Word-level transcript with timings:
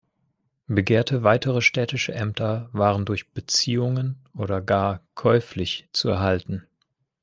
Begehrte 0.65 1.21
weitere 1.21 1.61
städtische 1.61 2.11
Ämter 2.11 2.69
waren 2.71 3.05
durch 3.05 3.29
„Beziehungen“ 3.33 4.15
oder 4.35 4.59
gar 4.59 5.01
käuflich 5.13 5.89
zu 5.93 6.09
erhalten. 6.09 6.65